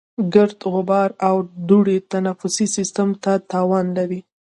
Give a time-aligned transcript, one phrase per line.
[0.33, 1.35] ګرد، غبار او
[1.67, 4.19] دوړې تنفسي سیستم ته تاوان لري.